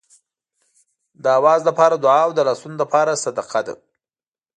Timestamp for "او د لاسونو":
2.27-2.75